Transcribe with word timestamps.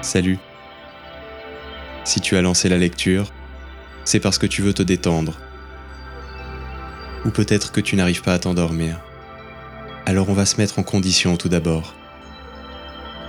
Salut. 0.00 0.38
Si 2.04 2.20
tu 2.22 2.36
as 2.36 2.42
lancé 2.42 2.70
la 2.70 2.78
lecture, 2.78 3.30
c'est 4.06 4.18
parce 4.18 4.38
que 4.38 4.46
tu 4.46 4.62
veux 4.62 4.72
te 4.72 4.82
détendre. 4.82 5.38
Ou 7.26 7.30
peut-être 7.30 7.70
que 7.70 7.82
tu 7.82 7.96
n'arrives 7.96 8.22
pas 8.22 8.32
à 8.32 8.38
t'endormir. 8.38 9.02
Alors 10.06 10.30
on 10.30 10.32
va 10.32 10.46
se 10.46 10.56
mettre 10.56 10.78
en 10.78 10.82
condition 10.82 11.36
tout 11.36 11.50
d'abord. 11.50 11.94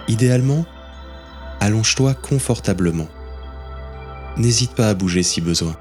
Idéalement, 0.07 0.65
allonge-toi 1.67 2.13
confortablement. 2.13 3.09
N'hésite 4.37 4.73
pas 4.73 4.87
à 4.87 4.93
bouger 4.93 5.21
si 5.21 5.41
besoin, 5.41 5.75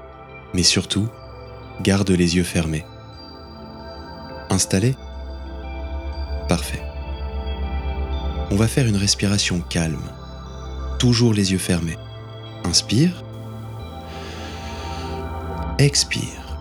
mais 0.53 0.63
surtout, 0.63 1.07
garde 1.81 2.09
les 2.09 2.35
yeux 2.35 2.43
fermés. 2.43 2.83
Installé? 4.49 4.97
Parfait. 6.49 6.81
On 8.51 8.57
va 8.57 8.67
faire 8.67 8.85
une 8.85 8.97
respiration 8.97 9.61
calme, 9.61 10.03
toujours 10.99 11.33
les 11.33 11.53
yeux 11.53 11.57
fermés. 11.57 11.97
Inspire. 12.65 13.23
Expire. 15.79 16.57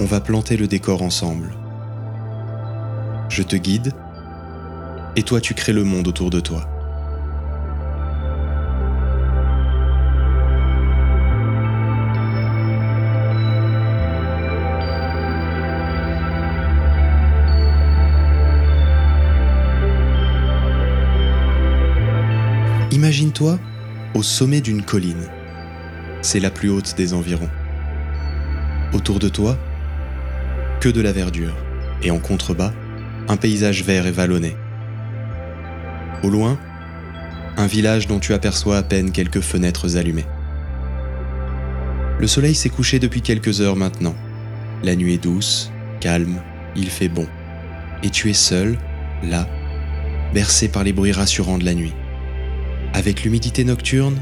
On 0.00 0.06
va 0.06 0.20
planter 0.20 0.56
le 0.56 0.66
décor 0.66 1.02
ensemble. 1.02 1.52
Je 3.28 3.42
te 3.42 3.56
guide 3.56 3.92
et 5.16 5.22
toi 5.22 5.40
tu 5.40 5.54
crées 5.54 5.72
le 5.72 5.84
monde 5.84 6.08
autour 6.08 6.30
de 6.30 6.40
toi. 6.40 6.68
Imagine-toi 22.92 23.58
au 24.14 24.22
sommet 24.22 24.60
d'une 24.60 24.82
colline. 24.82 25.26
C'est 26.20 26.40
la 26.40 26.50
plus 26.50 26.68
haute 26.68 26.94
des 26.96 27.14
environs. 27.14 27.48
Autour 28.92 29.18
de 29.18 29.28
toi, 29.28 29.56
que 30.80 30.88
de 30.88 31.00
la 31.00 31.12
verdure, 31.12 31.56
et 32.02 32.10
en 32.10 32.18
contrebas, 32.18 32.72
un 33.28 33.36
paysage 33.36 33.82
vert 33.82 34.06
et 34.06 34.12
vallonné. 34.12 34.56
Au 36.22 36.30
loin, 36.30 36.58
un 37.56 37.66
village 37.66 38.06
dont 38.06 38.20
tu 38.20 38.32
aperçois 38.32 38.76
à 38.76 38.82
peine 38.82 39.10
quelques 39.10 39.40
fenêtres 39.40 39.96
allumées. 39.96 40.26
Le 42.20 42.26
soleil 42.28 42.54
s'est 42.54 42.68
couché 42.68 43.00
depuis 43.00 43.22
quelques 43.22 43.60
heures 43.60 43.74
maintenant. 43.74 44.14
La 44.84 44.94
nuit 44.94 45.14
est 45.14 45.22
douce, 45.22 45.72
calme, 46.00 46.40
il 46.76 46.88
fait 46.90 47.08
bon. 47.08 47.26
Et 48.04 48.10
tu 48.10 48.30
es 48.30 48.34
seul, 48.34 48.78
là, 49.24 49.48
bercé 50.32 50.68
par 50.68 50.84
les 50.84 50.92
bruits 50.92 51.12
rassurants 51.12 51.58
de 51.58 51.64
la 51.64 51.74
nuit. 51.74 51.92
Avec 52.94 53.24
l'humidité 53.24 53.64
nocturne, 53.64 54.20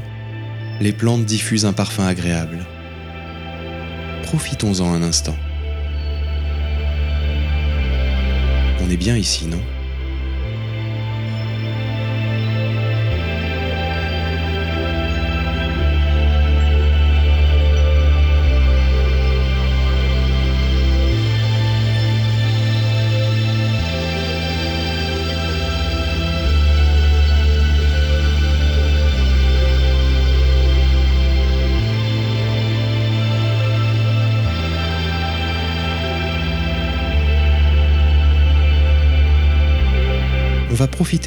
les 0.79 0.93
plantes 0.93 1.25
diffusent 1.25 1.65
un 1.65 1.73
parfum 1.73 2.07
agréable. 2.07 2.65
Profitons-en 4.23 4.91
un 4.91 5.03
instant. 5.03 5.35
On 8.83 8.89
est 8.89 8.97
bien 8.97 9.15
ici, 9.15 9.45
non? 9.45 9.61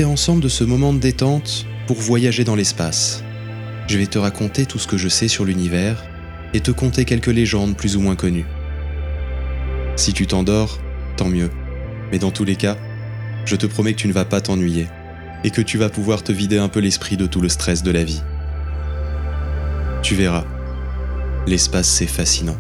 Ensemble 0.05 0.41
de 0.41 0.49
ce 0.49 0.65
moment 0.65 0.95
de 0.95 0.99
détente 0.99 1.67
pour 1.87 1.99
voyager 1.99 2.45
dans 2.45 2.57
l'espace. 2.57 3.23
Je 3.87 3.99
vais 3.99 4.07
te 4.07 4.19
raconter 4.19 4.65
tout 4.65 4.79
ce 4.79 4.87
que 4.87 4.97
je 4.97 5.09
sais 5.09 5.29
sur 5.29 5.45
l'univers 5.45 6.03
et 6.55 6.61
te 6.61 6.71
conter 6.71 7.05
quelques 7.05 7.27
légendes 7.27 7.77
plus 7.77 7.97
ou 7.97 8.01
moins 8.01 8.17
connues. 8.17 8.47
Si 9.97 10.15
tu 10.15 10.27
t'endors, 10.27 10.79
tant 11.17 11.29
mieux. 11.29 11.51
Mais 12.11 12.19
dans 12.19 12.31
tous 12.31 12.45
les 12.45 12.57
cas, 12.57 12.79
je 13.45 13.57
te 13.57 13.67
promets 13.67 13.93
que 13.93 13.99
tu 13.99 14.09
ne 14.09 14.15
vas 14.15 14.25
pas 14.25 14.41
t'ennuyer 14.41 14.87
et 15.45 15.51
que 15.51 15.61
tu 15.61 15.77
vas 15.77 15.91
pouvoir 15.91 16.23
te 16.23 16.33
vider 16.33 16.57
un 16.57 16.69
peu 16.69 16.81
l'esprit 16.81 17.19
de 17.19 17.27
tout 17.27 17.43
le 17.43 17.51
stress 17.51 17.83
de 17.83 17.91
la 17.91 18.05
vie. 18.05 18.23
Tu 20.03 20.15
verras, 20.15 20.47
l'espace 21.47 21.89
c'est 21.89 22.07
fascinant. 22.07 22.57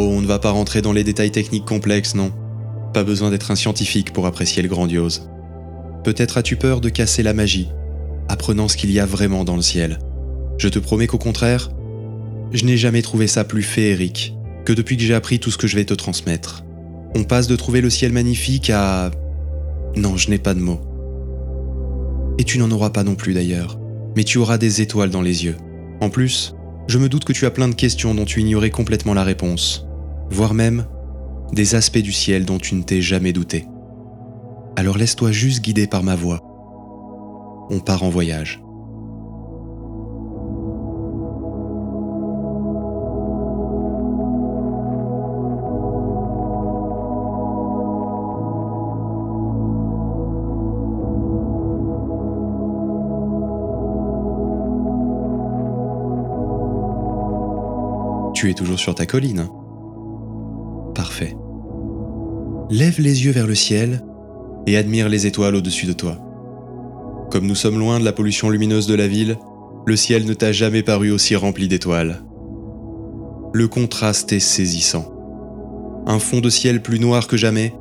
Oh, 0.00 0.12
on 0.12 0.20
ne 0.20 0.28
va 0.28 0.38
pas 0.38 0.52
rentrer 0.52 0.80
dans 0.80 0.92
les 0.92 1.02
détails 1.02 1.32
techniques 1.32 1.64
complexes, 1.64 2.14
non. 2.14 2.30
Pas 2.94 3.02
besoin 3.02 3.30
d'être 3.30 3.50
un 3.50 3.56
scientifique 3.56 4.12
pour 4.12 4.26
apprécier 4.26 4.62
le 4.62 4.68
grandiose. 4.68 5.28
Peut-être 6.04 6.38
as-tu 6.38 6.54
peur 6.54 6.80
de 6.80 6.88
casser 6.88 7.24
la 7.24 7.34
magie, 7.34 7.68
apprenant 8.28 8.68
ce 8.68 8.76
qu'il 8.76 8.92
y 8.92 9.00
a 9.00 9.06
vraiment 9.06 9.42
dans 9.42 9.56
le 9.56 9.62
ciel. 9.62 9.98
Je 10.56 10.68
te 10.68 10.78
promets 10.78 11.08
qu'au 11.08 11.18
contraire, 11.18 11.72
je 12.52 12.64
n'ai 12.64 12.76
jamais 12.76 13.02
trouvé 13.02 13.26
ça 13.26 13.42
plus 13.42 13.64
féerique 13.64 14.36
que 14.64 14.72
depuis 14.72 14.96
que 14.96 15.02
j'ai 15.02 15.14
appris 15.14 15.40
tout 15.40 15.50
ce 15.50 15.58
que 15.58 15.66
je 15.66 15.74
vais 15.74 15.84
te 15.84 15.94
transmettre. 15.94 16.62
On 17.16 17.24
passe 17.24 17.48
de 17.48 17.56
trouver 17.56 17.80
le 17.80 17.90
ciel 17.90 18.12
magnifique 18.12 18.70
à... 18.70 19.10
Non, 19.96 20.16
je 20.16 20.30
n'ai 20.30 20.38
pas 20.38 20.54
de 20.54 20.60
mots. 20.60 20.80
Et 22.38 22.44
tu 22.44 22.58
n'en 22.58 22.70
auras 22.70 22.90
pas 22.90 23.02
non 23.02 23.16
plus 23.16 23.34
d'ailleurs, 23.34 23.80
mais 24.16 24.22
tu 24.22 24.38
auras 24.38 24.58
des 24.58 24.80
étoiles 24.80 25.10
dans 25.10 25.22
les 25.22 25.44
yeux. 25.44 25.56
En 26.00 26.08
plus, 26.08 26.54
je 26.86 26.98
me 26.98 27.08
doute 27.08 27.24
que 27.24 27.32
tu 27.32 27.46
as 27.46 27.50
plein 27.50 27.68
de 27.68 27.74
questions 27.74 28.14
dont 28.14 28.26
tu 28.26 28.42
ignorais 28.42 28.70
complètement 28.70 29.12
la 29.12 29.24
réponse 29.24 29.87
voire 30.30 30.54
même 30.54 30.86
des 31.52 31.74
aspects 31.74 31.98
du 31.98 32.12
ciel 32.12 32.44
dont 32.44 32.58
tu 32.58 32.74
ne 32.74 32.82
t'es 32.82 33.00
jamais 33.00 33.32
douté. 33.32 33.66
Alors 34.76 34.98
laisse-toi 34.98 35.32
juste 35.32 35.62
guider 35.62 35.86
par 35.86 36.02
ma 36.02 36.14
voix. 36.14 36.40
On 37.70 37.80
part 37.80 38.02
en 38.02 38.10
voyage. 38.10 38.62
Tu 58.34 58.48
es 58.48 58.54
toujours 58.54 58.78
sur 58.78 58.94
ta 58.94 59.04
colline. 59.04 59.48
Lève 62.70 63.00
les 63.00 63.24
yeux 63.24 63.32
vers 63.32 63.46
le 63.46 63.54
ciel 63.54 64.02
et 64.66 64.76
admire 64.76 65.08
les 65.08 65.26
étoiles 65.26 65.54
au-dessus 65.54 65.86
de 65.86 65.94
toi. 65.94 66.18
Comme 67.30 67.46
nous 67.46 67.54
sommes 67.54 67.78
loin 67.78 67.98
de 67.98 68.04
la 68.04 68.12
pollution 68.12 68.50
lumineuse 68.50 68.86
de 68.86 68.94
la 68.94 69.08
ville, 69.08 69.38
le 69.86 69.96
ciel 69.96 70.26
ne 70.26 70.34
t'a 70.34 70.52
jamais 70.52 70.82
paru 70.82 71.10
aussi 71.10 71.34
rempli 71.34 71.66
d'étoiles. 71.66 72.22
Le 73.54 73.68
contraste 73.68 74.34
est 74.34 74.40
saisissant. 74.40 75.10
Un 76.06 76.18
fond 76.18 76.40
de 76.40 76.50
ciel 76.50 76.82
plus 76.82 77.00
noir 77.00 77.26
que 77.26 77.38
jamais 77.38 77.72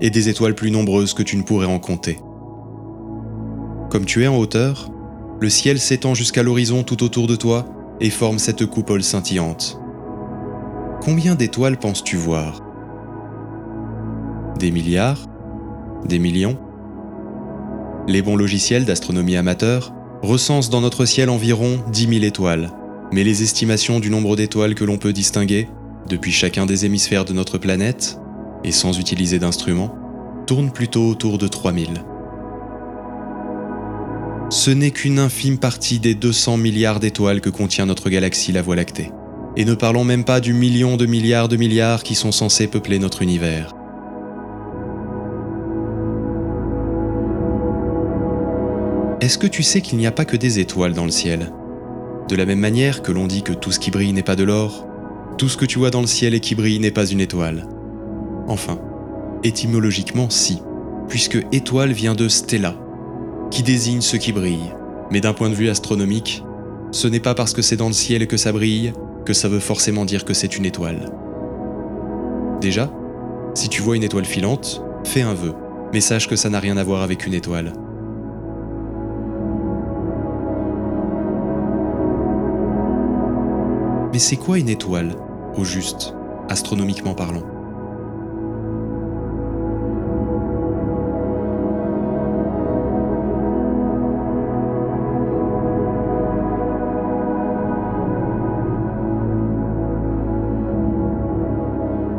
et 0.00 0.10
des 0.10 0.28
étoiles 0.28 0.54
plus 0.54 0.70
nombreuses 0.70 1.14
que 1.14 1.24
tu 1.24 1.36
ne 1.36 1.42
pourrais 1.42 1.66
en 1.66 1.80
compter. 1.80 2.18
Comme 3.90 4.04
tu 4.04 4.22
es 4.22 4.28
en 4.28 4.38
hauteur, 4.38 4.92
le 5.40 5.48
ciel 5.48 5.80
s'étend 5.80 6.14
jusqu'à 6.14 6.44
l'horizon 6.44 6.84
tout 6.84 7.02
autour 7.02 7.26
de 7.26 7.34
toi 7.34 7.66
et 8.00 8.10
forme 8.10 8.38
cette 8.38 8.66
coupole 8.66 9.02
scintillante. 9.02 9.80
Combien 11.02 11.34
d'étoiles 11.34 11.78
penses-tu 11.78 12.16
voir? 12.16 12.67
Des 14.58 14.72
milliards 14.72 15.28
Des 16.04 16.18
millions 16.18 16.58
Les 18.08 18.22
bons 18.22 18.34
logiciels 18.34 18.84
d'astronomie 18.84 19.36
amateur 19.36 19.94
recensent 20.20 20.68
dans 20.68 20.80
notre 20.80 21.04
ciel 21.04 21.30
environ 21.30 21.78
10 21.92 22.08
000 22.08 22.24
étoiles, 22.24 22.72
mais 23.12 23.22
les 23.22 23.44
estimations 23.44 24.00
du 24.00 24.10
nombre 24.10 24.34
d'étoiles 24.34 24.74
que 24.74 24.84
l'on 24.84 24.98
peut 24.98 25.12
distinguer, 25.12 25.68
depuis 26.08 26.32
chacun 26.32 26.66
des 26.66 26.84
hémisphères 26.84 27.24
de 27.24 27.32
notre 27.32 27.56
planète, 27.58 28.18
et 28.64 28.72
sans 28.72 28.98
utiliser 28.98 29.38
d'instruments, 29.38 29.94
tournent 30.48 30.72
plutôt 30.72 31.06
autour 31.08 31.38
de 31.38 31.46
3000. 31.46 32.02
Ce 34.50 34.72
n'est 34.72 34.90
qu'une 34.90 35.20
infime 35.20 35.58
partie 35.58 36.00
des 36.00 36.16
200 36.16 36.56
milliards 36.56 36.98
d'étoiles 36.98 37.40
que 37.40 37.50
contient 37.50 37.86
notre 37.86 38.10
galaxie 38.10 38.50
la 38.50 38.62
Voie 38.62 38.74
lactée. 38.74 39.12
Et 39.56 39.64
ne 39.64 39.74
parlons 39.74 40.04
même 40.04 40.24
pas 40.24 40.40
du 40.40 40.52
million 40.52 40.96
de 40.96 41.06
milliards 41.06 41.48
de 41.48 41.56
milliards 41.56 42.02
qui 42.02 42.16
sont 42.16 42.32
censés 42.32 42.66
peupler 42.66 42.98
notre 42.98 43.22
univers. 43.22 43.77
Est-ce 49.20 49.36
que 49.36 49.48
tu 49.48 49.64
sais 49.64 49.80
qu'il 49.80 49.98
n'y 49.98 50.06
a 50.06 50.12
pas 50.12 50.24
que 50.24 50.36
des 50.36 50.60
étoiles 50.60 50.92
dans 50.92 51.04
le 51.04 51.10
ciel? 51.10 51.52
De 52.28 52.36
la 52.36 52.46
même 52.46 52.60
manière 52.60 53.02
que 53.02 53.10
l'on 53.10 53.26
dit 53.26 53.42
que 53.42 53.52
tout 53.52 53.72
ce 53.72 53.80
qui 53.80 53.90
brille 53.90 54.12
n'est 54.12 54.22
pas 54.22 54.36
de 54.36 54.44
l'or, 54.44 54.86
tout 55.38 55.48
ce 55.48 55.56
que 55.56 55.64
tu 55.64 55.80
vois 55.80 55.90
dans 55.90 56.00
le 56.00 56.06
ciel 56.06 56.34
et 56.34 56.40
qui 56.40 56.54
brille 56.54 56.78
n'est 56.78 56.92
pas 56.92 57.06
une 57.06 57.20
étoile. 57.20 57.66
Enfin, 58.46 58.78
étymologiquement 59.42 60.30
si, 60.30 60.62
puisque 61.08 61.44
étoile 61.50 61.90
vient 61.90 62.14
de 62.14 62.28
stella, 62.28 62.76
qui 63.50 63.64
désigne 63.64 64.02
ce 64.02 64.16
qui 64.16 64.30
brille. 64.30 64.72
Mais 65.10 65.20
d'un 65.20 65.32
point 65.32 65.50
de 65.50 65.54
vue 65.54 65.68
astronomique, 65.68 66.44
ce 66.92 67.08
n'est 67.08 67.18
pas 67.18 67.34
parce 67.34 67.54
que 67.54 67.62
c'est 67.62 67.76
dans 67.76 67.88
le 67.88 67.94
ciel 67.94 68.28
que 68.28 68.36
ça 68.36 68.52
brille 68.52 68.92
que 69.24 69.32
ça 69.34 69.48
veut 69.48 69.58
forcément 69.58 70.04
dire 70.04 70.24
que 70.24 70.32
c'est 70.32 70.56
une 70.56 70.64
étoile. 70.64 71.10
Déjà, 72.60 72.90
si 73.54 73.68
tu 73.68 73.82
vois 73.82 73.96
une 73.96 74.04
étoile 74.04 74.24
filante, 74.24 74.80
fais 75.04 75.22
un 75.22 75.34
vœu, 75.34 75.54
mais 75.92 76.00
sache 76.00 76.28
que 76.28 76.36
ça 76.36 76.50
n'a 76.50 76.60
rien 76.60 76.76
à 76.76 76.84
voir 76.84 77.02
avec 77.02 77.26
une 77.26 77.34
étoile. 77.34 77.72
Mais 84.18 84.24
c'est 84.24 84.36
quoi 84.36 84.58
une 84.58 84.68
étoile, 84.68 85.14
au 85.56 85.62
juste, 85.62 86.12
astronomiquement 86.48 87.14
parlant? 87.14 87.44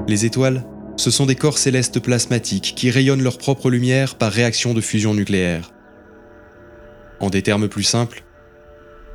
Les 0.08 0.24
étoiles, 0.24 0.64
ce 0.96 1.12
sont 1.12 1.26
des 1.26 1.36
corps 1.36 1.58
célestes 1.58 2.00
plasmatiques 2.00 2.76
qui 2.78 2.92
rayonnent 2.92 3.22
leur 3.22 3.38
propre 3.38 3.70
lumière 3.70 4.16
par 4.16 4.32
réaction 4.32 4.74
de 4.74 4.80
fusion 4.80 5.14
nucléaire. 5.14 5.74
En 7.20 7.30
des 7.30 7.42
termes 7.42 7.68
plus 7.68 7.84
simples, 7.84 8.24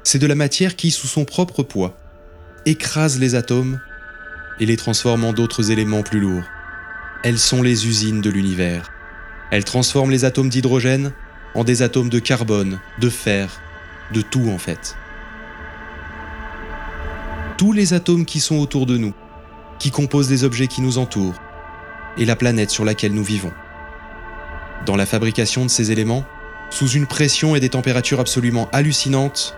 c'est 0.02 0.18
de 0.18 0.26
la 0.26 0.34
matière 0.34 0.76
qui, 0.76 0.90
sous 0.90 1.06
son 1.06 1.24
propre 1.24 1.62
poids, 1.62 1.96
écrase 2.66 3.18
les 3.18 3.34
atomes 3.34 3.78
et 4.58 4.66
les 4.66 4.76
transforme 4.76 5.24
en 5.24 5.32
d'autres 5.32 5.70
éléments 5.70 6.02
plus 6.02 6.20
lourds. 6.20 6.44
Elles 7.22 7.38
sont 7.38 7.62
les 7.62 7.86
usines 7.86 8.20
de 8.20 8.30
l'univers. 8.30 8.90
Elles 9.50 9.64
transforment 9.64 10.10
les 10.10 10.24
atomes 10.24 10.48
d'hydrogène 10.48 11.12
en 11.54 11.64
des 11.64 11.82
atomes 11.82 12.08
de 12.08 12.18
carbone, 12.18 12.80
de 12.98 13.08
fer, 13.08 13.60
de 14.12 14.20
tout 14.20 14.48
en 14.48 14.58
fait. 14.58 14.96
Tous 17.56 17.72
les 17.72 17.92
atomes 17.94 18.24
qui 18.24 18.40
sont 18.40 18.56
autour 18.56 18.86
de 18.86 18.96
nous, 18.96 19.14
qui 19.78 19.90
composent 19.90 20.30
les 20.30 20.44
objets 20.44 20.66
qui 20.66 20.82
nous 20.82 20.98
entourent 20.98 21.40
et 22.16 22.24
la 22.24 22.36
planète 22.36 22.70
sur 22.70 22.84
laquelle 22.84 23.12
nous 23.12 23.24
vivons. 23.24 23.52
Dans 24.86 24.96
la 24.96 25.06
fabrication 25.06 25.64
de 25.64 25.70
ces 25.70 25.92
éléments, 25.92 26.24
sous 26.70 26.88
une 26.88 27.06
pression 27.06 27.54
et 27.54 27.60
des 27.60 27.68
températures 27.68 28.20
absolument 28.20 28.68
hallucinantes, 28.72 29.56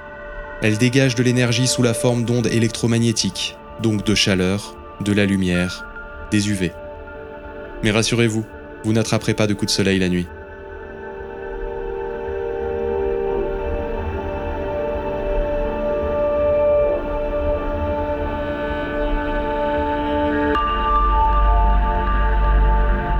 elles 0.62 0.78
dégagent 0.78 1.14
de 1.14 1.22
l'énergie 1.22 1.66
sous 1.66 1.82
la 1.82 1.94
forme 1.94 2.24
d'ondes 2.24 2.46
électromagnétiques, 2.46 3.56
donc 3.82 4.04
de 4.04 4.14
chaleur, 4.14 4.76
de 5.00 5.12
la 5.12 5.26
lumière, 5.26 5.86
des 6.30 6.48
UV. 6.48 6.72
Mais 7.82 7.90
rassurez-vous, 7.90 8.44
vous 8.84 8.92
n'attraperez 8.92 9.34
pas 9.34 9.46
de 9.46 9.54
coups 9.54 9.70
de 9.72 9.76
soleil 9.76 9.98
la 9.98 10.08
nuit. 10.08 10.26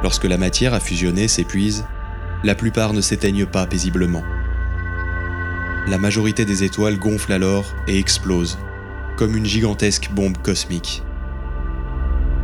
Lorsque 0.03 0.25
la 0.25 0.39
matière 0.39 0.73
à 0.73 0.81
fusionner 0.81 1.27
s'épuise, 1.27 1.85
la 2.45 2.55
plupart 2.55 2.93
ne 2.93 3.01
s'éteignent 3.01 3.45
pas 3.45 3.67
paisiblement. 3.67 4.23
La 5.87 5.99
majorité 5.99 6.45
des 6.45 6.65
étoiles 6.65 6.99
gonflent 6.99 7.33
alors 7.33 7.65
et 7.87 7.97
explosent, 7.97 8.59
comme 9.17 9.37
une 9.37 9.47
gigantesque 9.47 10.11
bombe 10.11 10.37
cosmique. 10.39 11.03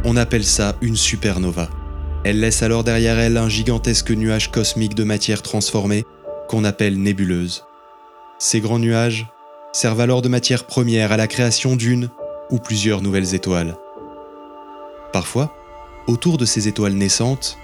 On 0.05 0.17
appelle 0.17 0.45
ça 0.45 0.77
une 0.81 0.97
supernova. 0.97 1.69
Elle 2.25 2.39
laisse 2.39 2.63
alors 2.63 2.85
derrière 2.85 3.19
elle 3.19 3.37
un 3.37 3.49
gigantesque 3.49 4.13
nuage 4.13 4.53
cosmique 4.53 4.95
de 4.95 5.03
matière 5.03 5.43
transformée 5.43 6.05
qu'on 6.49 6.63
appelle 6.63 7.01
nébuleuse. 7.03 7.65
Ces 8.39 8.61
grands 8.61 8.79
nuages 8.79 9.27
servent 9.73 10.01
alors 10.01 10.23
de 10.23 10.29
matière 10.29 10.65
première 10.65 11.11
à 11.11 11.17
la 11.17 11.27
création 11.27 11.75
d'une 11.75 12.11
ou 12.51 12.59
plusieurs 12.59 13.03
nouvelles 13.03 13.35
étoiles. 13.35 13.77
Parfois, 15.13 15.53
autour 16.07 16.39
de 16.39 16.45
ces 16.45 16.69
étoiles 16.69 16.95
naissantes, 16.95 17.59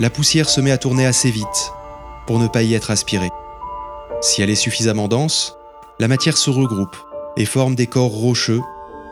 la 0.00 0.10
poussière 0.10 0.48
se 0.48 0.60
met 0.60 0.72
à 0.72 0.78
tourner 0.78 1.06
assez 1.06 1.30
vite 1.30 1.72
pour 2.26 2.40
ne 2.40 2.48
pas 2.48 2.62
y 2.62 2.74
être 2.74 2.90
aspirée. 2.90 3.30
Si 4.26 4.42
elle 4.42 4.50
est 4.50 4.56
suffisamment 4.56 5.06
dense, 5.06 5.56
la 6.00 6.08
matière 6.08 6.36
se 6.36 6.50
regroupe 6.50 6.96
et 7.36 7.44
forme 7.44 7.76
des 7.76 7.86
corps 7.86 8.10
rocheux 8.10 8.60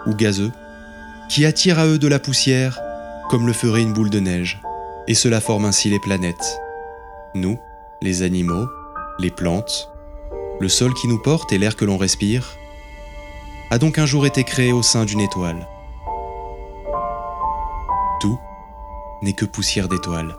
ou 0.06 0.14
gazeux 0.16 0.50
qui 1.28 1.46
attirent 1.46 1.78
à 1.78 1.86
eux 1.86 2.00
de 2.00 2.08
la 2.08 2.18
poussière 2.18 2.80
comme 3.30 3.46
le 3.46 3.52
ferait 3.52 3.82
une 3.82 3.92
boule 3.92 4.10
de 4.10 4.18
neige, 4.18 4.60
et 5.06 5.14
cela 5.14 5.40
forme 5.40 5.66
ainsi 5.66 5.88
les 5.88 6.00
planètes. 6.00 6.60
Nous, 7.36 7.60
les 8.02 8.22
animaux, 8.22 8.66
les 9.20 9.30
plantes, 9.30 9.88
le 10.58 10.68
sol 10.68 10.92
qui 10.94 11.06
nous 11.06 11.22
porte 11.22 11.52
et 11.52 11.58
l'air 11.58 11.76
que 11.76 11.84
l'on 11.84 11.96
respire, 11.96 12.56
a 13.70 13.78
donc 13.78 13.98
un 13.98 14.06
jour 14.06 14.26
été 14.26 14.42
créé 14.42 14.72
au 14.72 14.82
sein 14.82 15.04
d'une 15.04 15.20
étoile. 15.20 15.68
Tout 18.20 18.40
n'est 19.22 19.32
que 19.32 19.44
poussière 19.44 19.86
d'étoiles. 19.86 20.34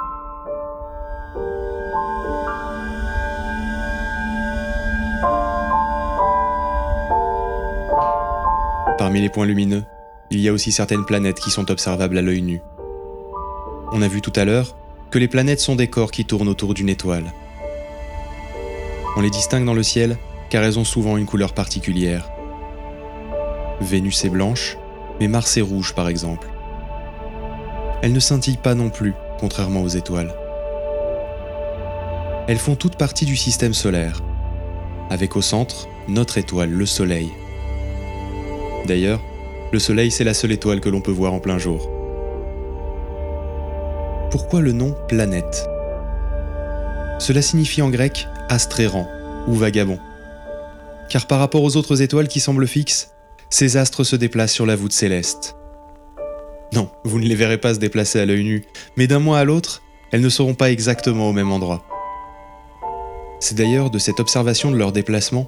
Parmi 9.05 9.21
les 9.21 9.29
points 9.29 9.45
lumineux, 9.45 9.83
il 10.31 10.39
y 10.39 10.49
a 10.49 10.51
aussi 10.51 10.71
certaines 10.71 11.05
planètes 11.05 11.39
qui 11.39 11.51
sont 11.51 11.69
observables 11.69 12.17
à 12.17 12.23
l'œil 12.23 12.41
nu. 12.41 12.59
On 13.91 14.01
a 14.01 14.07
vu 14.07 14.19
tout 14.19 14.33
à 14.35 14.45
l'heure 14.45 14.75
que 15.11 15.19
les 15.19 15.27
planètes 15.27 15.59
sont 15.59 15.75
des 15.75 15.89
corps 15.89 16.09
qui 16.09 16.25
tournent 16.25 16.47
autour 16.47 16.73
d'une 16.73 16.89
étoile. 16.89 17.31
On 19.15 19.21
les 19.21 19.29
distingue 19.29 19.63
dans 19.63 19.75
le 19.75 19.83
ciel 19.83 20.17
car 20.49 20.63
elles 20.63 20.79
ont 20.79 20.83
souvent 20.83 21.17
une 21.17 21.27
couleur 21.27 21.53
particulière. 21.53 22.31
Vénus 23.79 24.25
est 24.25 24.29
blanche, 24.29 24.75
mais 25.19 25.27
Mars 25.27 25.55
est 25.57 25.61
rouge 25.61 25.93
par 25.93 26.09
exemple. 26.09 26.47
Elles 28.01 28.11
ne 28.11 28.19
scintillent 28.19 28.57
pas 28.57 28.73
non 28.73 28.89
plus, 28.89 29.13
contrairement 29.39 29.83
aux 29.83 29.87
étoiles. 29.87 30.33
Elles 32.47 32.57
font 32.57 32.75
toutes 32.75 32.97
partie 32.97 33.25
du 33.25 33.35
système 33.35 33.75
solaire, 33.75 34.23
avec 35.11 35.35
au 35.35 35.43
centre 35.43 35.87
notre 36.07 36.39
étoile, 36.39 36.71
le 36.71 36.87
Soleil. 36.87 37.29
D'ailleurs, 38.85 39.21
le 39.71 39.79
Soleil 39.79 40.11
c'est 40.11 40.23
la 40.23 40.33
seule 40.33 40.51
étoile 40.51 40.79
que 40.79 40.89
l'on 40.89 41.01
peut 41.01 41.11
voir 41.11 41.33
en 41.33 41.39
plein 41.39 41.57
jour. 41.57 41.89
Pourquoi 44.31 44.61
le 44.61 44.73
nom 44.73 44.95
planète? 45.07 45.67
Cela 47.19 47.41
signifie 47.41 47.81
en 47.81 47.89
grec 47.89 48.27
astréran 48.49 49.07
ou 49.47 49.53
vagabond. 49.53 49.99
Car 51.09 51.27
par 51.27 51.39
rapport 51.39 51.63
aux 51.63 51.77
autres 51.77 52.01
étoiles 52.01 52.27
qui 52.27 52.39
semblent 52.39 52.67
fixes, 52.67 53.11
ces 53.49 53.77
astres 53.77 54.03
se 54.03 54.15
déplacent 54.15 54.53
sur 54.53 54.65
la 54.65 54.75
voûte 54.75 54.91
céleste, 54.91 55.55
Non, 56.73 56.89
vous 57.03 57.19
ne 57.19 57.25
les 57.25 57.35
verrez 57.35 57.57
pas 57.57 57.73
se 57.73 57.79
déplacer 57.79 58.19
à 58.19 58.25
l'œil 58.25 58.43
nu, 58.43 58.65
mais 58.97 59.07
d'un 59.07 59.19
mois 59.19 59.39
à 59.39 59.43
l'autre, 59.45 59.81
elles 60.11 60.21
ne 60.21 60.29
seront 60.29 60.55
pas 60.55 60.71
exactement 60.71 61.29
au 61.29 61.33
même 61.33 61.51
endroit. 61.51 61.85
C'est 63.39 63.55
d'ailleurs 63.55 63.89
de 63.89 63.99
cette 63.99 64.19
observation 64.19 64.71
de 64.71 64.77
leur 64.77 64.91
déplacement 64.91 65.47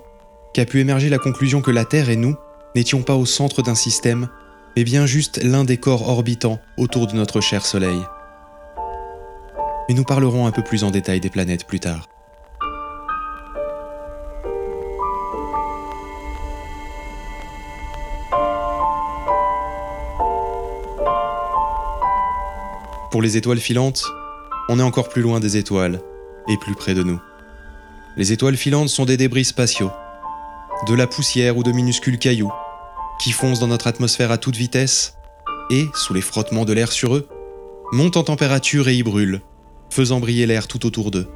qu'a 0.53 0.65
pu 0.65 0.79
émerger 0.79 1.10
la 1.10 1.17
conclusion 1.17 1.62
que 1.62 1.72
la 1.72 1.86
Terre 1.86 2.10
et 2.10 2.15
nous 2.15 2.36
n'étions 2.77 3.01
pas 3.01 3.15
au 3.15 3.25
centre 3.25 3.63
d'un 3.63 3.74
système, 3.74 4.29
mais 4.75 4.84
bien 4.84 5.07
juste 5.07 5.43
l'un 5.43 5.63
des 5.63 5.77
corps 5.77 6.07
orbitants 6.07 6.60
autour 6.77 7.07
de 7.07 7.13
notre 7.13 7.41
cher 7.41 7.65
Soleil. 7.65 8.00
Mais 9.89 9.96
nous 9.96 10.03
parlerons 10.03 10.46
un 10.46 10.51
peu 10.51 10.62
plus 10.62 10.84
en 10.84 10.91
détail 10.91 11.19
des 11.19 11.31
planètes 11.31 11.65
plus 11.65 11.79
tard. 11.79 12.07
Pour 23.10 23.24
les 23.24 23.38
étoiles 23.38 23.57
filantes, 23.57 24.03
on 24.69 24.77
est 24.77 24.84
encore 24.84 25.10
plus 25.10 25.24
loin 25.24 25.39
des 25.39 25.57
étoiles 25.57 26.00
et 26.48 26.57
plus 26.57 26.75
près 26.75 26.93
de 26.93 27.01
nous. 27.01 27.19
Les 28.17 28.34
étoiles 28.34 28.57
filantes 28.57 28.89
sont 28.89 29.05
des 29.05 29.17
débris 29.17 29.46
spatiaux, 29.46 29.91
de 30.88 30.93
la 30.93 31.07
poussière 31.07 31.57
ou 31.57 31.63
de 31.63 31.72
minuscules 31.72 32.19
cailloux, 32.19 32.51
qui 33.19 33.31
foncent 33.31 33.59
dans 33.59 33.67
notre 33.67 33.88
atmosphère 33.88 34.31
à 34.31 34.38
toute 34.38 34.55
vitesse 34.55 35.15
et, 35.69 35.88
sous 35.93 36.13
les 36.13 36.21
frottements 36.21 36.65
de 36.65 36.74
l'air 36.74 36.91
sur 36.91 37.15
eux, 37.15 37.27
montent 37.91 38.17
en 38.17 38.24
température 38.24 38.88
et 38.88 38.95
y 38.95 39.03
brûlent, 39.03 39.41
faisant 39.89 40.19
briller 40.19 40.45
l'air 40.45 40.67
tout 40.67 40.86
autour 40.86 41.12
d'eux. 41.12 41.27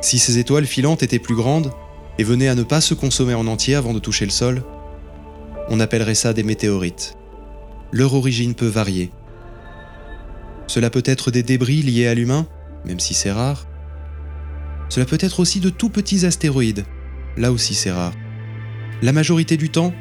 Si 0.00 0.18
ces 0.18 0.38
étoiles 0.38 0.66
filantes 0.66 1.02
étaient 1.02 1.18
plus 1.18 1.34
grandes 1.34 1.72
et 2.18 2.24
venaient 2.24 2.48
à 2.48 2.54
ne 2.54 2.62
pas 2.62 2.80
se 2.80 2.94
consommer 2.94 3.34
en 3.34 3.46
entier 3.46 3.74
avant 3.74 3.92
de 3.92 3.98
toucher 3.98 4.24
le 4.24 4.30
sol, 4.30 4.62
on 5.68 5.80
appellerait 5.80 6.14
ça 6.14 6.32
des 6.32 6.42
météorites. 6.42 7.16
Leur 7.92 8.14
origine 8.14 8.54
peut 8.54 8.66
varier, 8.66 9.10
cela 10.68 10.90
peut 10.90 11.02
être 11.06 11.30
des 11.30 11.42
débris 11.42 11.80
liés 11.82 12.06
à 12.06 12.14
l'humain, 12.14 12.46
même 12.84 13.00
si 13.00 13.14
c'est 13.14 13.32
rare. 13.32 13.66
Cela 14.90 15.06
peut 15.06 15.18
être 15.20 15.40
aussi 15.40 15.60
de 15.60 15.70
tout 15.70 15.88
petits 15.88 16.26
astéroïdes, 16.26 16.84
là 17.36 17.50
aussi 17.50 17.74
c'est 17.74 17.90
rare. 17.90 18.12
La 19.00 19.12
majorité 19.12 19.56
du 19.56 19.70
temps, 19.70 19.94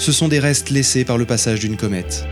ce 0.00 0.12
sont 0.12 0.28
des 0.28 0.38
restes 0.38 0.70
laissés 0.70 1.04
par 1.04 1.18
le 1.18 1.26
passage 1.26 1.60
d'une 1.60 1.76
comète. 1.76 2.24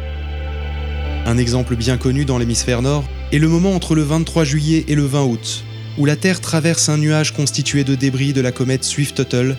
Un 1.27 1.37
exemple 1.37 1.77
bien 1.77 1.99
connu 1.99 2.25
dans 2.25 2.39
l'hémisphère 2.39 2.81
nord 2.81 3.05
est 3.31 3.39
le 3.39 3.47
moment 3.47 3.75
entre 3.75 3.95
le 3.95 4.03
23 4.03 4.45
juillet 4.45 4.87
et 4.89 4.95
le 4.95 5.05
20 5.05 5.25
août, 5.25 5.65
où 5.99 6.07
la 6.07 6.17
Terre 6.17 6.41
traverse 6.41 6.89
un 6.89 6.97
nuage 6.97 7.35
constitué 7.35 7.85
de 7.85 7.95
débris 7.95 8.33
de 8.33 8.41
la 8.41 8.53
comète 8.53 8.85
Swift-Tuttle, 8.85 9.55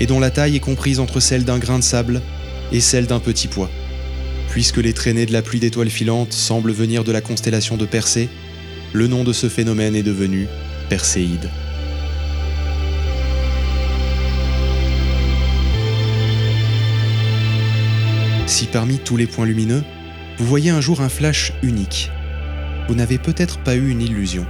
et 0.00 0.06
dont 0.06 0.18
la 0.18 0.30
taille 0.30 0.56
est 0.56 0.60
comprise 0.60 0.98
entre 0.98 1.20
celle 1.20 1.44
d'un 1.44 1.58
grain 1.58 1.78
de 1.78 1.84
sable 1.84 2.22
et 2.72 2.80
celle 2.80 3.06
d'un 3.06 3.20
petit 3.20 3.48
pois. 3.48 3.70
Puisque 4.48 4.78
les 4.78 4.94
traînées 4.94 5.26
de 5.26 5.32
la 5.34 5.42
pluie 5.42 5.60
d'étoiles 5.60 5.90
filantes 5.90 6.32
semblent 6.32 6.72
venir 6.72 7.04
de 7.04 7.12
la 7.12 7.20
constellation 7.20 7.76
de 7.76 7.84
Persée, 7.84 8.30
le 8.94 9.08
nom 9.08 9.24
de 9.24 9.34
ce 9.34 9.50
phénomène 9.50 9.94
est 9.94 10.02
devenu 10.02 10.48
Perséide. 10.88 11.50
Si 18.54 18.66
parmi 18.66 19.00
tous 19.00 19.16
les 19.16 19.26
points 19.26 19.46
lumineux, 19.46 19.82
vous 20.38 20.46
voyez 20.46 20.70
un 20.70 20.80
jour 20.80 21.00
un 21.00 21.08
flash 21.08 21.52
unique, 21.64 22.12
vous 22.86 22.94
n'avez 22.94 23.18
peut-être 23.18 23.58
pas 23.58 23.74
eu 23.74 23.88
une 23.88 24.00
illusion. 24.00 24.46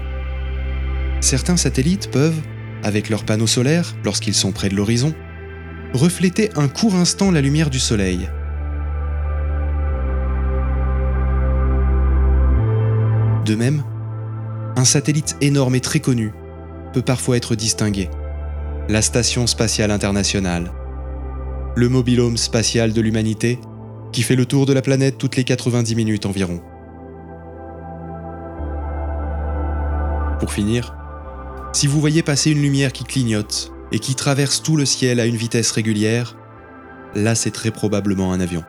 Certains 1.23 1.57
satellites 1.57 2.11
peuvent, 2.11 2.39
avec 2.83 3.09
leurs 3.09 3.25
panneaux 3.25 3.47
solaires, 3.47 3.97
lorsqu'ils 4.05 4.35
sont 4.35 4.53
près 4.53 4.69
de 4.69 4.75
l'horizon, 4.75 5.15
refléter 5.95 6.51
un 6.55 6.69
court 6.69 6.97
instant 6.97 7.31
la 7.31 7.41
lumière 7.41 7.71
du 7.71 7.79
Soleil, 7.79 8.29
De 13.47 13.55
même, 13.55 13.83
un 14.77 14.85
satellite 14.85 15.39
énorme 15.41 15.77
et 15.77 15.81
très 15.81 16.01
connu 16.01 16.35
peut 16.93 17.01
parfois 17.01 17.39
être 17.39 17.55
distingué. 17.55 18.11
La 18.91 19.01
Station 19.01 19.47
spatiale 19.47 19.91
internationale, 19.91 20.73
le 21.75 21.89
mobilhome 21.89 22.37
spatial 22.37 22.93
de 22.93 23.01
l'humanité, 23.01 23.59
qui 24.15 24.23
fait 24.23 24.37
le 24.37 24.47
tour 24.47 24.65
de 24.65 24.73
la 24.73 24.81
planète 24.81 25.19
toutes 25.19 25.35
les 25.37 25.43
90 25.43 25.97
minutes 25.97 26.25
environ. 26.25 26.63
Pour 30.39 30.53
finir, 30.53 30.95
si 31.73 31.89
vous 31.89 32.01
voyez 32.01 32.23
passer 32.23 32.53
une 32.53 32.63
lumière 32.63 32.93
qui 32.93 33.03
clignote 33.03 33.73
et 33.91 33.99
qui 33.99 34.15
traverse 34.15 34.63
tout 34.63 34.77
le 34.77 34.87
ciel 34.87 35.19
à 35.19 35.27
une 35.27 35.35
vitesse 35.35 35.73
régulière, 35.73 36.37
là 37.17 37.35
c'est 37.35 37.51
très 37.51 37.73
probablement 37.73 38.33
un 38.33 38.39
avion. 38.41 38.63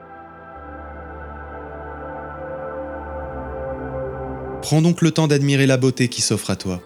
Prends 4.64 4.82
donc 4.82 5.04
le 5.04 5.12
temps 5.12 5.28
d'admirer 5.28 5.68
la 5.68 5.78
beauté 5.78 6.08
qui 6.08 6.24
s'offre 6.24 6.50
à 6.50 6.56
toi. 6.56 6.82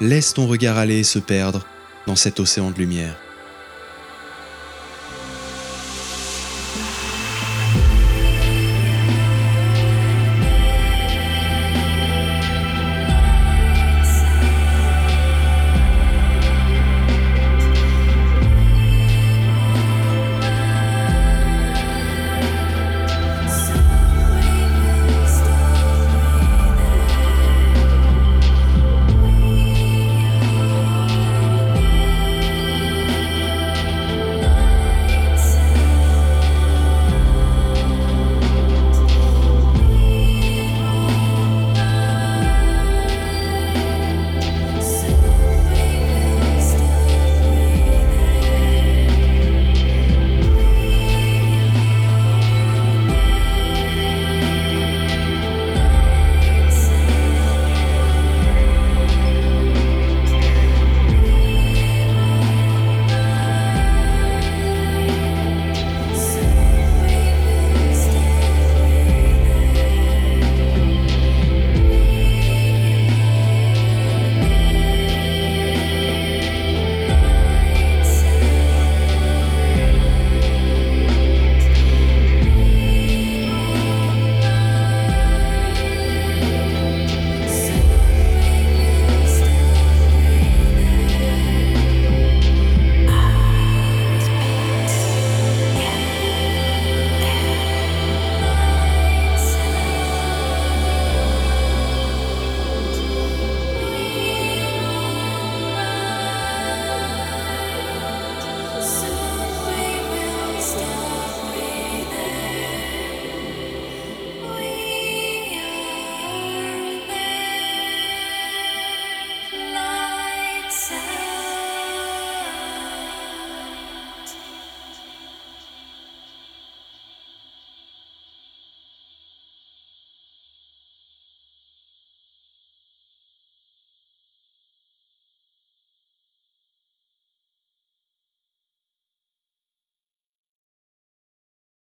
Laisse 0.00 0.34
ton 0.34 0.48
regard 0.48 0.76
aller 0.76 0.98
et 0.98 1.04
se 1.04 1.20
perdre 1.20 1.64
dans 2.08 2.16
cet 2.16 2.40
océan 2.40 2.72
de 2.72 2.78
lumière. 2.78 3.16